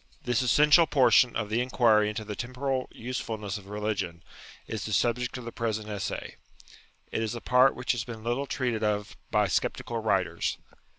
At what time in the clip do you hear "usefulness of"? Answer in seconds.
2.89-3.67